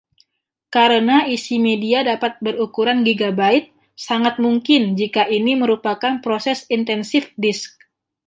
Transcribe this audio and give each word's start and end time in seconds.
Karena 0.75 1.17
isi 1.35 1.55
media 1.67 1.99
dapat 2.09 2.33
berukuran 2.45 2.99
gigabyte, 3.07 3.67
sangat 4.07 4.35
mungkin 4.45 4.81
jika 4.99 5.23
ini 5.37 5.53
merupakan 5.61 6.13
proses 6.25 6.59
intensif 6.77 7.23
disk. 7.43 7.71